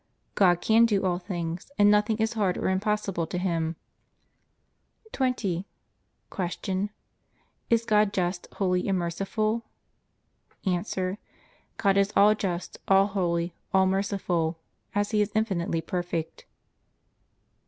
[0.33, 3.75] God can do all things, and nothing is hard or impossible to Him.
[5.11, 5.67] 20.
[6.31, 6.89] Q.
[7.69, 9.63] Is God just, holy, and merciful?
[10.65, 11.17] A.
[11.77, 14.57] God is all just, all holy, all merciful,
[14.95, 16.45] as He is infinitely perfect.